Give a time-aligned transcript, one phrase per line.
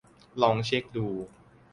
[0.41, 1.07] ลองเช็คดู